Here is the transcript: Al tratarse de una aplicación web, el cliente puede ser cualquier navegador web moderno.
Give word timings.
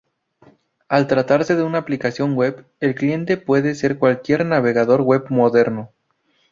Al 0.89 1.05
tratarse 1.05 1.55
de 1.55 1.61
una 1.61 1.77
aplicación 1.77 2.33
web, 2.33 2.65
el 2.79 2.95
cliente 2.95 3.37
puede 3.37 3.75
ser 3.75 3.99
cualquier 3.99 4.47
navegador 4.47 5.01
web 5.03 5.25
moderno. 5.29 5.91